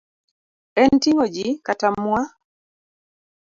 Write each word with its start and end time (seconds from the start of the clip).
En 0.81 0.89
ting'o 1.01 1.25
ji 1.35 1.47
kata 1.65 1.87
mwa 2.03 2.21